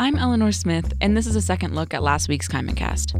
I'm 0.00 0.16
Elinor 0.16 0.50
Smith, 0.52 0.94
and 1.02 1.14
this 1.14 1.26
is 1.26 1.36
a 1.36 1.42
second 1.42 1.74
look 1.74 1.92
at 1.92 2.02
last 2.02 2.26
week's 2.26 2.48
Cast. 2.48 3.14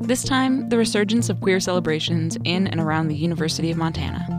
This 0.00 0.24
time, 0.24 0.70
the 0.70 0.78
resurgence 0.78 1.28
of 1.28 1.42
queer 1.42 1.60
celebrations 1.60 2.38
in 2.42 2.66
and 2.66 2.80
around 2.80 3.08
the 3.08 3.16
University 3.16 3.70
of 3.70 3.76
Montana. 3.76 4.37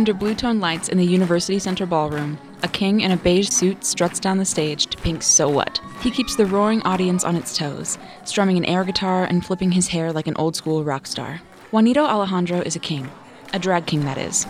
Under 0.00 0.14
blue 0.14 0.34
tone 0.34 0.60
lights 0.60 0.88
in 0.88 0.96
the 0.96 1.04
University 1.04 1.58
Center 1.58 1.84
ballroom, 1.84 2.38
a 2.62 2.68
king 2.68 3.02
in 3.02 3.10
a 3.10 3.18
beige 3.18 3.50
suit 3.50 3.84
struts 3.84 4.18
down 4.18 4.38
the 4.38 4.46
stage 4.46 4.86
to 4.86 4.96
Pink's 4.96 5.26
So 5.26 5.46
What. 5.46 5.78
He 6.00 6.10
keeps 6.10 6.36
the 6.36 6.46
roaring 6.46 6.80
audience 6.84 7.22
on 7.22 7.36
its 7.36 7.54
toes, 7.54 7.98
strumming 8.24 8.56
an 8.56 8.64
air 8.64 8.82
guitar 8.82 9.24
and 9.24 9.44
flipping 9.44 9.72
his 9.72 9.88
hair 9.88 10.10
like 10.10 10.26
an 10.26 10.36
old 10.36 10.56
school 10.56 10.84
rock 10.84 11.06
star. 11.06 11.42
Juanito 11.70 12.02
Alejandro 12.02 12.62
is 12.62 12.74
a 12.74 12.78
king. 12.78 13.10
A 13.52 13.58
drag 13.58 13.84
king, 13.84 14.06
that 14.06 14.16
is. 14.16 14.46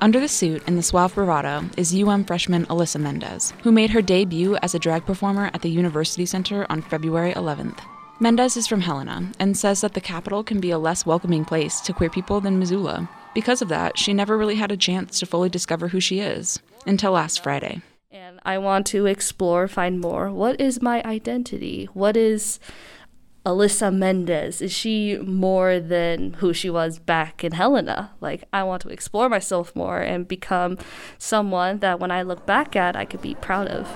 Under 0.00 0.18
the 0.18 0.28
suit 0.28 0.62
and 0.66 0.78
the 0.78 0.82
suave 0.82 1.14
bravado 1.14 1.68
is 1.76 1.94
UM 1.94 2.24
freshman 2.24 2.64
Alyssa 2.68 2.98
Mendez, 2.98 3.52
who 3.64 3.70
made 3.70 3.90
her 3.90 4.00
debut 4.00 4.56
as 4.62 4.74
a 4.74 4.78
drag 4.78 5.04
performer 5.04 5.50
at 5.52 5.60
the 5.60 5.68
University 5.68 6.24
Center 6.24 6.64
on 6.70 6.80
February 6.80 7.34
11th. 7.34 7.80
Mendez 8.22 8.56
is 8.56 8.68
from 8.68 8.82
Helena 8.82 9.32
and 9.40 9.56
says 9.56 9.80
that 9.80 9.94
the 9.94 10.00
capital 10.00 10.44
can 10.44 10.60
be 10.60 10.70
a 10.70 10.78
less 10.78 11.04
welcoming 11.04 11.44
place 11.44 11.80
to 11.80 11.92
queer 11.92 12.08
people 12.08 12.40
than 12.40 12.56
Missoula. 12.56 13.08
Because 13.34 13.60
of 13.60 13.68
that, 13.70 13.98
she 13.98 14.12
never 14.12 14.38
really 14.38 14.54
had 14.54 14.70
a 14.70 14.76
chance 14.76 15.18
to 15.18 15.26
fully 15.26 15.48
discover 15.48 15.88
who 15.88 15.98
she 15.98 16.20
is 16.20 16.60
until 16.86 17.10
last 17.10 17.42
Friday. 17.42 17.82
and 18.12 18.38
I 18.44 18.58
want 18.58 18.86
to 18.86 19.06
explore, 19.06 19.66
find 19.66 19.98
more. 19.98 20.30
What 20.30 20.60
is 20.60 20.80
my 20.80 21.02
identity? 21.02 21.88
What 21.94 22.16
is 22.16 22.60
Alyssa 23.44 23.92
Mendez? 23.92 24.62
Is 24.62 24.70
she 24.70 25.16
more 25.16 25.80
than 25.80 26.34
who 26.34 26.52
she 26.52 26.70
was 26.70 27.00
back 27.00 27.42
in 27.42 27.50
Helena? 27.50 28.12
Like, 28.20 28.44
I 28.52 28.62
want 28.62 28.82
to 28.82 28.88
explore 28.90 29.28
myself 29.28 29.74
more 29.74 29.98
and 29.98 30.28
become 30.28 30.78
someone 31.18 31.80
that 31.80 31.98
when 31.98 32.12
I 32.12 32.22
look 32.22 32.46
back 32.46 32.76
at, 32.76 32.94
I 32.94 33.04
could 33.04 33.20
be 33.20 33.34
proud 33.34 33.66
of. 33.66 33.88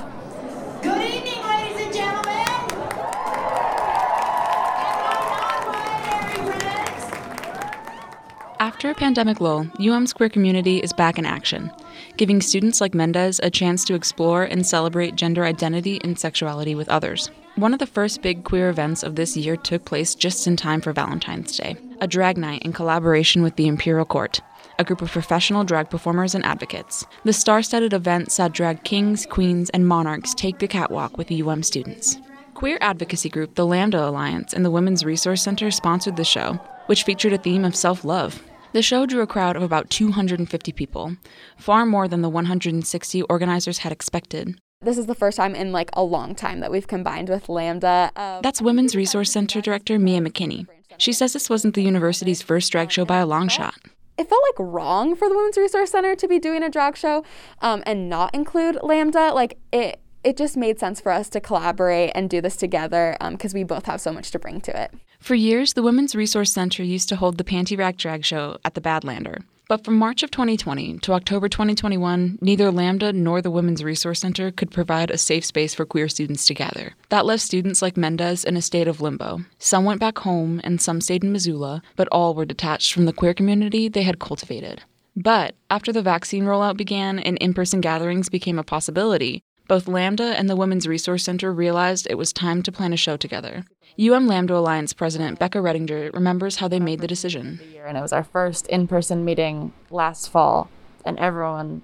After 8.67 8.91
a 8.91 8.95
pandemic 8.95 9.41
lull, 9.41 9.69
UM's 9.79 10.13
queer 10.13 10.29
community 10.29 10.79
is 10.79 10.93
back 10.93 11.21
in 11.21 11.25
action, 11.25 11.71
giving 12.17 12.41
students 12.41 12.81
like 12.81 12.95
Mendez 12.95 13.39
a 13.45 13.49
chance 13.49 13.85
to 13.85 13.95
explore 13.95 14.43
and 14.43 14.67
celebrate 14.67 15.15
gender 15.15 15.45
identity 15.45 16.01
and 16.03 16.19
sexuality 16.19 16.75
with 16.75 16.89
others. 16.89 17.31
One 17.55 17.73
of 17.73 17.79
the 17.79 17.87
first 17.87 18.23
big 18.23 18.43
queer 18.43 18.69
events 18.69 19.05
of 19.05 19.15
this 19.15 19.37
year 19.37 19.57
took 19.57 19.85
place 19.85 20.17
just 20.17 20.49
in 20.49 20.57
time 20.57 20.81
for 20.81 20.93
Valentine's 20.93 21.57
Day 21.57 21.77
a 22.01 22.09
drag 22.09 22.37
night 22.37 22.63
in 22.65 22.73
collaboration 22.73 23.45
with 23.45 23.55
the 23.55 23.69
Imperial 23.69 24.05
Court, 24.05 24.41
a 24.81 24.85
group 24.85 25.01
of 25.01 25.13
professional 25.13 25.63
drag 25.63 25.89
performers 25.89 26.35
and 26.35 26.45
advocates. 26.45 27.07
The 27.23 27.33
star 27.33 27.63
studded 27.63 27.93
event 27.93 28.33
saw 28.33 28.49
drag 28.49 28.83
kings, 28.83 29.27
queens, 29.27 29.71
and 29.71 29.87
monarchs 29.87 30.35
take 30.35 30.59
the 30.59 30.67
catwalk 30.67 31.17
with 31.17 31.31
UM 31.31 31.63
students. 31.63 32.19
Queer 32.55 32.79
advocacy 32.81 33.29
group 33.29 33.55
the 33.55 33.65
Lambda 33.65 34.09
Alliance 34.09 34.53
and 34.53 34.65
the 34.65 34.73
Women's 34.73 35.05
Resource 35.05 35.41
Center 35.41 35.71
sponsored 35.71 36.17
the 36.17 36.25
show, 36.25 36.55
which 36.87 37.05
featured 37.05 37.33
a 37.33 37.39
theme 37.39 37.65
of 37.65 37.77
self 37.77 38.05
love. 38.05 38.43
The 38.77 38.83
show 38.83 39.07
drew 39.07 39.23
a 39.23 39.27
crowd 39.27 39.57
of 39.57 39.63
about 39.63 39.89
250 39.89 40.71
people, 40.73 41.17
far 41.57 41.87
more 41.87 42.07
than 42.07 42.21
the 42.21 42.29
160 42.29 43.23
organizers 43.23 43.79
had 43.79 43.91
expected. 43.91 44.61
This 44.83 44.99
is 44.99 45.07
the 45.07 45.15
first 45.15 45.39
time 45.39 45.55
in 45.55 45.73
like 45.73 45.89
a 45.95 46.03
long 46.03 46.35
time 46.35 46.61
that 46.61 46.71
we've 46.71 46.87
combined 46.87 47.31
with 47.31 47.49
Lambda. 47.49 48.11
Um, 48.17 48.43
That's 48.43 48.61
Women's 48.61 48.95
Resource 48.95 49.33
Center 49.33 49.63
Director 49.63 49.99
Mia 49.99 50.21
McKinney. 50.21 50.67
She 50.99 51.15
says 51.15 51.33
this 51.33 51.49
wasn't 51.49 51.75
the 51.75 51.81
university's 51.81 52.43
first 52.43 52.71
drag 52.71 52.91
show 52.91 53.07
by 53.07 53.17
a 53.17 53.25
long 53.25 53.49
shot. 53.49 53.77
it 54.19 54.29
felt 54.29 54.43
like 54.51 54.69
wrong 54.69 55.17
for 55.17 55.31
the 55.31 55.35
Women's 55.35 55.57
Resource 55.57 55.93
Center 55.93 56.15
to 56.15 56.29
be 56.29 56.39
doing 56.39 56.63
a 56.63 56.69
drag 56.69 56.99
show 56.99 57.25
um, 57.63 57.83
and 57.87 58.11
not 58.11 58.35
include 58.35 58.77
Lambda. 58.83 59.33
Like 59.33 59.57
it, 59.73 60.03
it 60.27 60.37
just 60.37 60.57
made 60.57 60.81
sense 60.81 61.01
for 61.01 61.13
us 61.13 61.29
to 61.29 61.41
collaborate 61.41 62.11
and 62.17 62.29
do 62.29 62.41
this 62.41 62.57
together 62.57 63.17
um, 63.21 63.35
because 63.35 63.55
we 63.55 63.63
both 63.63 63.87
have 63.87 64.01
so 64.01 64.13
much 64.13 64.33
to 64.33 64.41
bring 64.41 64.61
to 64.61 64.77
it. 64.77 64.93
For 65.21 65.37
years, 65.37 65.75
the 65.75 65.85
Women's 65.85 66.17
Resource 66.17 66.53
Center 66.53 66.83
used 66.83 67.09
to 67.11 67.17
hold 67.17 67.39
the 67.39 67.45
Panty 67.45 67.79
Rack 67.79 67.97
Drag 67.97 68.25
Show 68.25 68.59
at 68.65 68.75
the 68.75 68.81
Badlander. 68.81 69.45
But 69.69 69.85
from 69.85 69.97
March 69.97 70.25
of 70.25 70.33
2020 70.33 70.99
to 70.99 71.13
October 71.13 71.49
2021, 71.49 72.39
neither 72.41 72.73
Lambda 72.73 73.13
nor 73.13 73.41
the 73.41 73.53
Women's 73.53 73.85
Resource 73.85 74.19
Center 74.19 74.51
could 74.51 74.73
provide 74.73 75.11
a 75.11 75.19
safe 75.19 75.45
space 75.45 75.75
for 75.75 75.87
queer 75.87 76.09
students 76.09 76.45
to 76.47 76.55
gather. 76.55 76.95
That 77.11 77.25
left 77.25 77.43
students 77.43 77.81
like 77.81 77.97
Mendez 77.97 78.45
in 78.45 78.57
a 78.57 78.63
state 78.63 78.89
of 78.89 79.01
limbo. 79.01 79.43
Some 79.59 79.85
went 79.85 80.01
back 80.01 80.19
home 80.19 80.61
and 80.65 80.81
some 80.81 81.01
stayed 81.01 81.23
in 81.23 81.33
Missoula, 81.33 81.83
but 81.95 82.09
all 82.11 82.35
were 82.35 82.45
detached 82.45 82.93
from 82.93 83.07
the 83.07 83.13
queer 83.13 83.33
community 83.33 83.89
they 83.89 84.03
had 84.03 84.19
cultivated. 84.19 84.83
But 85.17 85.55
after 85.71 85.93
the 85.93 86.03
vaccine 86.03 86.45
rollout 86.45 86.77
began 86.77 87.19
and 87.19 87.39
in 87.39 87.55
person 87.55 87.81
gatherings 87.81 88.29
became 88.29 88.59
a 88.59 88.65
possibility, 88.65 89.43
both 89.69 89.89
Lambda 89.89 90.37
and 90.39 90.49
the 90.49 90.57
Women's 90.57 90.87
Resource 90.87 91.25
Center 91.25 91.53
realized 91.53 92.07
it 92.09 92.17
was 92.19 92.33
time 92.33 92.63
to 92.63 92.73
plan 92.73 92.93
a 92.93 92.97
show 92.97 93.17
together. 93.17 93.65
UM 94.01 94.27
Lambda 94.27 94.55
Alliance 94.57 94.93
President 94.93 95.39
Becca 95.39 95.59
Redinger 95.59 96.13
remembers 96.13 96.57
how 96.57 96.69
they 96.69 96.79
made 96.81 97.01
the 97.01 97.07
decision. 97.07 97.61
and 97.87 97.97
it 97.97 98.01
was 98.01 98.13
our 98.13 98.25
first 98.25 98.67
in-person 98.69 99.25
meeting 99.25 99.73
last 99.91 100.29
fall 100.29 100.69
and 101.05 101.19
everyone 101.19 101.83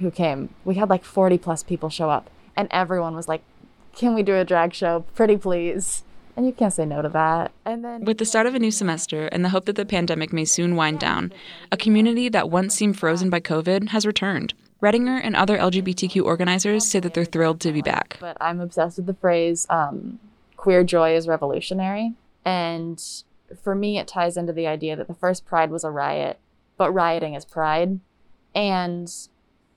who 0.00 0.10
came 0.10 0.48
we 0.64 0.74
had 0.74 0.90
like 0.90 1.04
40 1.04 1.38
plus 1.38 1.62
people 1.62 1.88
show 1.88 2.10
up 2.10 2.28
and 2.56 2.66
everyone 2.72 3.14
was 3.14 3.28
like 3.28 3.42
can 3.94 4.14
we 4.14 4.22
do 4.24 4.34
a 4.34 4.44
drag 4.44 4.74
show 4.74 5.04
pretty 5.14 5.36
please 5.36 6.02
and 6.36 6.44
you 6.44 6.52
can't 6.52 6.72
say 6.72 6.84
no 6.84 7.00
to 7.00 7.08
that 7.08 7.52
and 7.64 7.84
then 7.84 8.04
With 8.04 8.18
the 8.18 8.24
start 8.26 8.46
of 8.46 8.54
a 8.56 8.58
new 8.58 8.72
semester 8.72 9.28
and 9.28 9.44
the 9.44 9.50
hope 9.50 9.66
that 9.66 9.76
the 9.76 9.86
pandemic 9.86 10.32
may 10.32 10.44
soon 10.44 10.74
wind 10.74 10.98
down, 10.98 11.32
a 11.70 11.76
community 11.76 12.28
that 12.28 12.50
once 12.50 12.74
seemed 12.74 12.98
frozen 12.98 13.30
by 13.30 13.38
COVID 13.38 13.90
has 13.90 14.04
returned. 14.04 14.52
Redinger 14.84 15.18
and 15.22 15.34
other 15.34 15.56
LGBTQ 15.56 16.22
organizers 16.24 16.86
say 16.86 17.00
that 17.00 17.14
they're 17.14 17.24
thrilled 17.24 17.60
to 17.60 17.72
be 17.72 17.80
back. 17.80 18.18
but 18.20 18.36
i'm 18.40 18.60
obsessed 18.60 18.98
with 18.98 19.06
the 19.06 19.14
phrase 19.14 19.66
um, 19.70 20.18
queer 20.58 20.84
joy 20.84 21.16
is 21.16 21.26
revolutionary. 21.26 22.12
And 22.44 23.02
for 23.62 23.74
me 23.74 23.98
it 23.98 24.06
ties 24.06 24.36
into 24.36 24.52
the 24.52 24.66
idea 24.66 24.94
that 24.96 25.08
the 25.08 25.14
first 25.14 25.46
pride 25.46 25.70
was 25.70 25.84
a 25.84 25.90
riot 25.90 26.38
but 26.76 26.92
rioting 26.92 27.34
is 27.34 27.44
pride. 27.44 28.00
And 28.54 29.10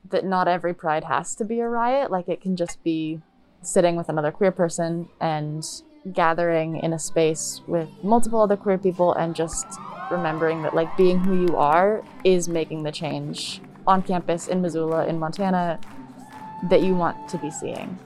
that 0.10 0.26
not 0.26 0.48
every 0.48 0.74
pride 0.74 1.06
has 1.06 1.36
to 1.36 1.46
be 1.46 1.60
a 1.60 1.70
riot. 1.70 2.12
Like 2.12 2.28
it 2.28 2.42
can 2.42 2.56
just 2.56 2.84
be 2.84 3.22
sitting 3.62 3.96
with 3.96 4.10
another 4.10 4.32
queer 4.32 4.52
person 4.52 5.08
and 5.22 5.66
gathering 6.14 6.78
in 6.78 6.94
a 6.94 7.00
space 7.00 7.62
with 7.68 7.90
multiple 8.04 8.42
other 8.42 8.58
queer 8.58 8.78
people 8.78 9.14
and 9.14 9.36
just 9.36 9.68
remembering 10.10 10.64
that 10.64 10.74
like 10.74 10.96
being 10.96 11.20
who 11.20 11.46
you 11.48 11.56
are 11.58 12.04
is 12.24 12.48
making 12.48 12.84
the 12.84 12.92
change 12.92 13.62
on 13.88 14.04
campus 14.04 14.48
in 14.48 14.62
Missoula 14.62 15.08
in 15.08 15.18
Montana 15.18 15.80
that 16.70 16.84
you 16.84 16.96
want 16.96 17.28
to 17.30 17.38
be 17.38 17.50
seeing. 17.50 17.98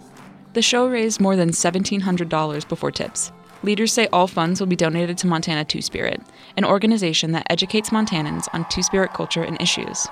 The 0.53 0.61
show 0.61 0.87
raised 0.87 1.19
more 1.19 1.35
than 1.35 1.49
$1,700 1.49 2.67
before 2.69 2.91
tips. 2.91 3.31
Leaders 3.63 3.93
say 3.93 4.07
all 4.07 4.27
funds 4.27 4.59
will 4.59 4.67
be 4.67 4.75
donated 4.75 5.17
to 5.19 5.27
Montana 5.27 5.63
Two 5.63 5.81
Spirit, 5.81 6.21
an 6.57 6.65
organization 6.65 7.31
that 7.33 7.47
educates 7.49 7.91
Montanans 7.91 8.47
on 8.53 8.67
Two 8.69 8.83
Spirit 8.83 9.13
culture 9.13 9.43
and 9.43 9.59
issues. 9.61 10.07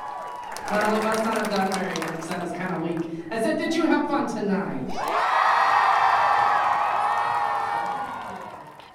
Well, 0.69 0.95
the 0.95 1.01
best 1.01 1.19
I've 1.21 1.49
done 1.49 1.71
very 1.71 1.93
good, 1.95 2.23
so 2.23 2.35
it's 2.43 2.51
kind 2.51 2.75
of 2.75 2.81
weak. 2.83 3.25
I 3.31 3.41
said, 3.41 3.57
did 3.57 3.73
you 3.73 3.83
have 3.83 4.07
fun 4.09 4.27
tonight? 4.27 5.29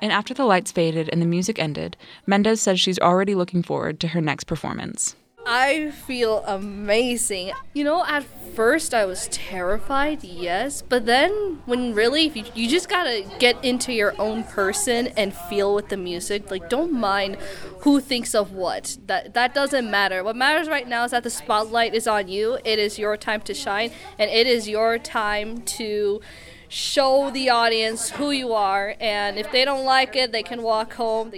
And 0.01 0.13
after 0.13 0.35
the 0.35 0.45
lights 0.45 0.71
faded 0.71 1.09
and 1.09 1.21
the 1.21 1.27
music 1.27 1.59
ended, 1.59 1.97
Mendez 2.27 2.61
says 2.61 2.79
she's 2.79 2.99
already 2.99 3.35
looking 3.35 3.63
forward 3.63 3.99
to 4.01 4.09
her 4.09 4.21
next 4.21 4.45
performance. 4.45 5.17
I 5.55 5.93
feel 5.93 6.43
amazing. 6.49 7.53
You 7.75 7.85
know, 7.85 8.05
at 8.05 8.25
first 8.57 8.93
I 8.93 9.05
was 9.05 9.29
terrified, 9.29 10.25
yes, 10.25 10.83
but 10.83 11.07
then 11.07 11.61
when 11.65 11.95
really 11.95 12.27
you, 12.29 12.45
you 12.57 12.69
just 12.69 12.89
gotta 12.89 13.25
get 13.39 13.65
into 13.65 13.93
your 13.93 14.21
own 14.21 14.43
person 14.43 15.07
and 15.17 15.33
feel 15.33 15.73
with 15.73 15.91
the 15.91 15.97
music. 15.97 16.51
Like, 16.51 16.69
don't 16.69 16.93
mind 16.93 17.37
who 17.83 18.01
thinks 18.01 18.35
of 18.35 18.51
what. 18.51 18.99
That 19.07 19.35
that 19.35 19.55
doesn't 19.55 19.89
matter. 19.89 20.25
What 20.25 20.35
matters 20.35 20.69
right 20.69 20.89
now 20.89 21.05
is 21.05 21.13
that 21.13 21.23
the 21.23 21.31
spotlight 21.31 21.95
is 21.95 22.09
on 22.09 22.27
you. 22.27 22.59
It 22.65 22.81
is 22.81 22.99
your 22.99 23.17
time 23.17 23.41
to 23.43 23.55
shine, 23.55 23.93
and 24.19 24.29
it 24.33 24.49
is 24.49 24.69
your 24.69 24.99
time 24.99 25.63
to 25.79 26.21
show 26.69 27.31
the 27.31 27.49
audience 27.49 28.11
who 28.11 28.33
you 28.33 28.53
are, 28.53 28.97
and 28.99 29.39
if 29.39 29.53
they 29.53 29.65
don't 29.65 29.85
like 29.85 30.17
it, 30.17 30.33
they 30.33 30.43
can 30.43 30.63
walk 30.63 30.95
home. 30.95 31.33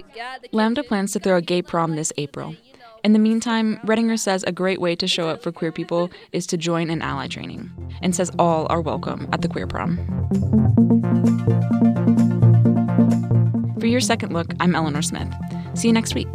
Lambda 0.51 0.81
plans 0.81 1.11
to 1.11 1.19
throw 1.19 1.37
a 1.37 1.41
gay 1.41 1.61
prom 1.61 1.95
this 1.95 2.11
April. 2.17 2.55
In 3.07 3.13
the 3.13 3.19
meantime, 3.19 3.79
Redinger 3.85 4.19
says 4.19 4.43
a 4.43 4.51
great 4.51 4.81
way 4.81 4.93
to 4.97 5.07
show 5.07 5.29
up 5.29 5.41
for 5.41 5.49
queer 5.49 5.71
people 5.71 6.11
is 6.33 6.45
to 6.47 6.57
join 6.57 6.89
an 6.89 7.01
ally 7.01 7.29
training, 7.29 7.71
and 8.01 8.13
says 8.13 8.29
all 8.37 8.67
are 8.69 8.81
welcome 8.81 9.29
at 9.31 9.41
the 9.41 9.47
queer 9.47 9.65
prom. 9.65 9.95
For 13.79 13.87
your 13.87 14.01
second 14.01 14.33
look, 14.33 14.47
I'm 14.59 14.75
Elinor 14.75 15.01
Smith. 15.01 15.33
See 15.73 15.87
you 15.87 15.93
next 15.93 16.15
week. 16.15 16.27